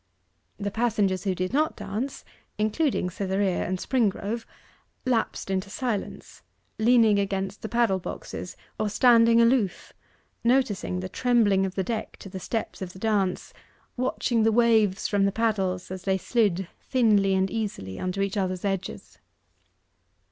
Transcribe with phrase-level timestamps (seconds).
[0.57, 2.25] The passengers who did not dance,
[2.57, 4.45] including Cytherea and Springrove,
[5.05, 6.41] lapsed into silence,
[6.79, 9.93] leaning against the paddle boxes, or standing aloof
[10.43, 13.53] noticing the trembling of the deck to the steps of the dance
[13.95, 18.65] watching the waves from the paddles as they slid thinly and easily under each other's
[18.65, 19.19] edges.